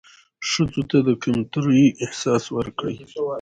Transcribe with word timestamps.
ښځو 0.49 0.81
ته 0.89 0.97
د 1.07 1.09
کمترۍ 1.23 1.85
احساس 2.03 2.43
ورکړى 2.57 2.95